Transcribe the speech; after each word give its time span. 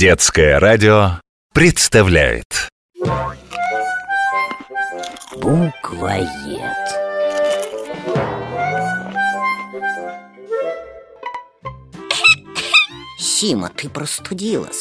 Детское 0.00 0.58
радио 0.58 1.20
представляет 1.52 2.70
Буквоед. 5.36 6.64
Сима, 13.18 13.68
ты 13.68 13.90
простудилась. 13.90 14.80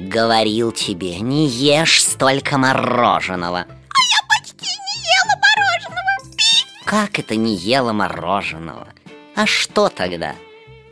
Говорил 0.00 0.72
тебе, 0.72 1.20
не 1.20 1.46
ешь 1.46 2.02
столько 2.02 2.58
мороженого. 2.58 3.66
Почти 4.28 4.66
не 4.66 5.02
ела 5.04 5.38
мороженого. 5.38 6.84
Как 6.84 7.20
это 7.20 7.36
не 7.36 7.54
ела 7.54 7.92
мороженого? 7.92 8.88
А 9.36 9.46
что 9.46 9.88
тогда? 9.88 10.34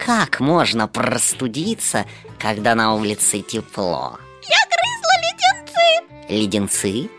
Как 0.05 0.41
можно 0.41 0.89
простудиться, 0.89 2.07
когда 2.39 2.75
на 2.75 2.95
улице 2.95 3.43
тепло? 3.43 4.19
Я 4.49 4.59
грызла 4.71 5.15
леденцы. 5.23 6.33
Леденцы? 6.33 7.11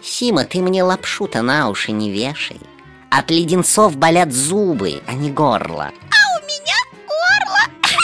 Сима, 0.00 0.44
ты 0.44 0.62
мне 0.62 0.84
лапшу-то 0.84 1.42
на 1.42 1.68
уши 1.68 1.90
не 1.90 2.10
вешай. 2.10 2.60
От 3.10 3.30
леденцов 3.30 3.96
болят 3.96 4.32
зубы, 4.32 5.02
а 5.08 5.12
не 5.12 5.32
горло. 5.32 5.90
А 5.90 6.38
у 6.38 6.46
меня 6.46 6.76
горло. 7.08 7.98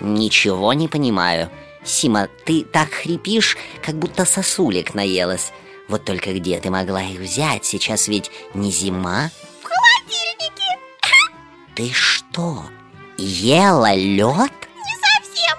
Ничего 0.00 0.72
не 0.72 0.88
понимаю. 0.88 1.50
Сима, 1.84 2.28
ты 2.46 2.64
так 2.64 2.90
хрипишь, 2.90 3.58
как 3.84 3.96
будто 3.96 4.24
сосулек 4.24 4.94
наелась. 4.94 5.52
Вот 5.88 6.04
только 6.06 6.32
где 6.32 6.58
ты 6.58 6.70
могла 6.70 7.02
их 7.02 7.20
взять? 7.20 7.66
Сейчас 7.66 8.08
ведь 8.08 8.30
не 8.54 8.72
зима. 8.72 9.30
В 9.60 9.66
холодильнике. 9.66 10.80
Ты 11.76 11.92
что, 11.92 12.64
ела 13.18 13.94
лед? 13.94 14.52
Не 14.76 14.94
совсем. 15.00 15.56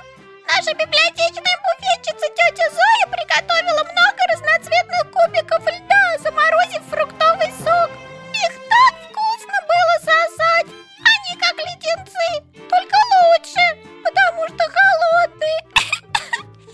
Наша 0.48 0.74
библиотечная 0.74 1.58
буфетчица 1.66 2.28
тетя 2.36 2.70
Зоя 2.72 3.08
приготовила 3.12 3.84
много 3.84 4.22
разноцветных 4.32 5.12
кубиков 5.12 5.62
льда, 5.66 6.18
заморозив 6.20 6.82
фруктовый 6.90 7.52
сок. 7.58 7.90
Их 8.34 8.54
так 8.70 8.94
вкусно 9.10 9.58
было 9.68 9.96
сосать. 10.00 10.68
Они 11.00 11.38
как 11.40 11.58
леденцы, 11.58 12.44
только 12.70 12.98
лучше, 13.14 13.78
потому 14.04 14.48
что 14.48 14.64
холодные. 14.78 15.60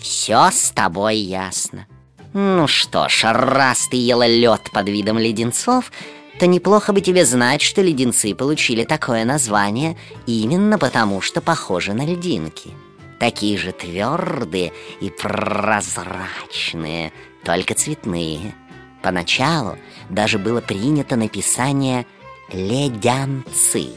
Все 0.00 0.50
с 0.50 0.70
тобой 0.72 1.16
ясно. 1.16 1.86
Ну 2.32 2.66
что 2.66 3.08
ж, 3.08 3.32
раз 3.32 3.86
ты 3.88 3.96
ела 3.96 4.26
лед 4.26 4.62
под 4.72 4.88
видом 4.88 5.18
леденцов, 5.18 5.92
то 6.38 6.46
неплохо 6.46 6.92
бы 6.92 7.00
тебе 7.00 7.24
знать, 7.24 7.62
что 7.62 7.80
леденцы 7.80 8.34
получили 8.34 8.84
такое 8.84 9.24
название 9.24 9.96
именно 10.26 10.78
потому, 10.78 11.20
что 11.20 11.40
похожи 11.40 11.92
на 11.92 12.04
льдинки. 12.04 12.70
Такие 13.20 13.56
же 13.56 13.72
твердые 13.72 14.72
и 15.00 15.10
прозрачные, 15.10 17.12
только 17.44 17.74
цветные. 17.74 18.54
Поначалу 19.02 19.78
даже 20.10 20.38
было 20.38 20.60
принято 20.60 21.16
написание 21.16 22.06
«ледянцы». 22.52 23.90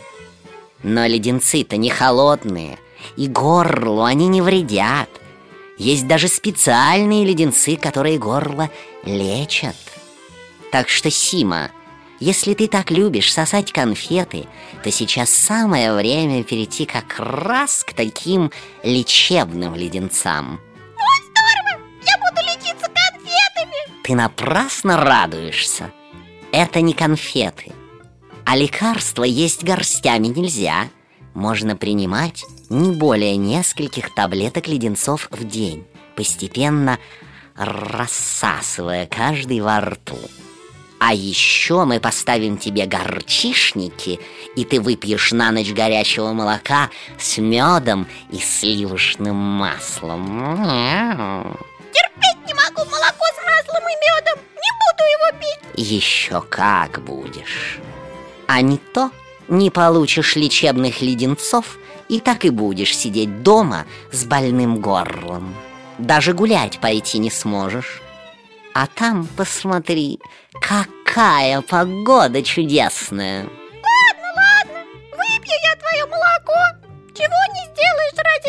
Но 0.83 1.07
леденцы-то 1.07 1.77
не 1.77 1.89
холодные, 1.89 2.77
и 3.16 3.27
горлу 3.27 4.03
они 4.03 4.27
не 4.27 4.41
вредят. 4.41 5.09
Есть 5.77 6.07
даже 6.07 6.27
специальные 6.27 7.25
леденцы, 7.25 7.77
которые 7.77 8.19
горло 8.19 8.69
лечат. 9.03 9.75
Так 10.72 10.89
что, 10.89 11.09
Сима, 11.09 11.72
если 12.19 12.53
ты 12.53 12.67
так 12.67 12.89
любишь 12.91 13.31
сосать 13.31 13.71
конфеты, 13.71 14.47
то 14.83 14.91
сейчас 14.91 15.29
самое 15.29 15.93
время 15.93 16.43
перейти 16.43 16.85
как 16.85 17.15
раз 17.19 17.83
к 17.83 17.93
таким 17.93 18.51
лечебным 18.83 19.75
леденцам. 19.75 20.59
Ой, 20.95 21.19
здорово! 21.29 21.83
Я 22.03 22.17
буду 22.17 22.41
лечиться 22.47 22.88
конфетами. 22.88 24.03
Ты 24.03 24.15
напрасно 24.15 24.97
радуешься. 24.97 25.91
Это 26.51 26.81
не 26.81 26.93
конфеты. 26.93 27.72
А 28.45 28.56
лекарства 28.56 29.23
есть 29.23 29.63
горстями 29.63 30.27
нельзя. 30.27 30.89
Можно 31.33 31.75
принимать 31.75 32.45
не 32.69 32.91
более 32.91 33.35
нескольких 33.35 34.16
таблеток 34.16 34.67
леденцов 34.67 35.27
в 35.29 35.44
день, 35.47 35.85
постепенно 36.16 36.97
рассасывая 37.56 39.06
каждый 39.06 39.59
во 39.59 39.81
рту. 39.81 40.17
А 41.07 41.13
еще 41.13 41.85
мы 41.85 42.01
поставим 42.01 42.57
тебе 42.57 42.85
горчишники, 42.85 44.19
и 44.57 44.66
ты 44.66 44.81
выпьешь 44.81 45.31
на 45.31 45.53
ночь 45.53 45.72
горячего 45.72 46.34
молока 46.34 46.90
с 47.18 47.38
медом 47.38 48.09
и 48.29 48.40
сливочным 48.40 49.34
маслом. 49.34 50.28
Терпеть 51.94 52.45
не 52.45 52.53
могу 52.53 52.84
молоко 52.91 53.23
с 53.23 53.40
маслом 53.45 53.84
и 53.88 53.95
медом. 54.03 54.38
Не 54.53 54.72
буду 54.84 55.03
его 55.13 55.31
пить. 55.40 55.62
Еще 55.90 56.41
как 56.41 57.01
будешь. 57.01 57.79
А 58.47 58.59
не 58.59 58.78
то 58.78 59.09
не 59.47 59.69
получишь 59.69 60.35
лечебных 60.35 61.01
леденцов 61.01 61.78
и 62.09 62.19
так 62.19 62.44
и 62.44 62.50
будешь 62.50 62.94
сидеть 62.94 63.44
дома 63.44 63.85
с 64.12 64.25
больным 64.25 64.81
горлом. 64.81 65.56
Даже 66.00 66.34
гулять 66.34 66.81
пойти 66.81 67.19
не 67.19 67.31
сможешь. 67.31 68.01
А 68.74 68.85
там, 68.85 69.25
посмотри, 69.38 70.19
какая 71.17 71.61
погода 71.63 72.44
чудесная. 72.44 73.41
Ладно, 73.41 74.29
ладно. 74.38 74.85
Выпью 75.13 75.57
я 75.63 75.75
твое 75.75 76.05
молоко. 76.05 76.53
Чего 77.16 77.39
не 77.55 77.66
сделаешь 77.73 78.17
ради. 78.17 78.47